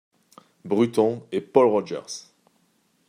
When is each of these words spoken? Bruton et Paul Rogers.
Bruton 0.65 1.21
et 1.31 1.41
Paul 1.41 1.67
Rogers. 1.67 2.25